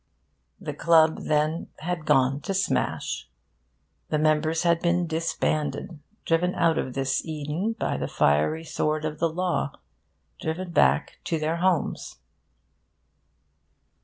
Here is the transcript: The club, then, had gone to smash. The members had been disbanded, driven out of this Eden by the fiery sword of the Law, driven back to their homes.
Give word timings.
The 0.59 0.73
club, 0.73 1.25
then, 1.25 1.67
had 1.81 2.07
gone 2.07 2.41
to 2.41 2.55
smash. 2.55 3.29
The 4.09 4.17
members 4.17 4.63
had 4.63 4.79
been 4.81 5.05
disbanded, 5.05 5.99
driven 6.25 6.55
out 6.55 6.79
of 6.79 6.95
this 6.95 7.23
Eden 7.23 7.73
by 7.73 7.97
the 7.97 8.07
fiery 8.07 8.63
sword 8.63 9.05
of 9.05 9.19
the 9.19 9.29
Law, 9.29 9.73
driven 10.39 10.71
back 10.71 11.19
to 11.25 11.37
their 11.37 11.57
homes. 11.57 12.17